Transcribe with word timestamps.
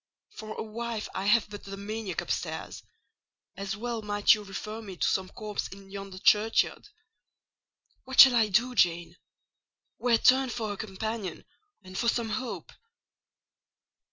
For 0.31 0.55
a 0.55 0.63
wife 0.63 1.07
I 1.13 1.25
have 1.27 1.47
but 1.51 1.63
the 1.63 1.77
maniac 1.77 2.21
upstairs: 2.21 2.81
as 3.55 3.77
well 3.77 4.01
might 4.01 4.33
you 4.33 4.43
refer 4.43 4.81
me 4.81 4.97
to 4.97 5.07
some 5.07 5.29
corpse 5.29 5.67
in 5.67 5.91
yonder 5.91 6.17
churchyard. 6.17 6.89
What 8.05 8.19
shall 8.21 8.33
I 8.33 8.47
do, 8.49 8.73
Jane? 8.73 9.17
Where 9.97 10.17
turn 10.17 10.49
for 10.49 10.73
a 10.73 10.77
companion 10.77 11.45
and 11.83 11.95
for 11.95 12.07
some 12.07 12.29
hope?" 12.29 12.71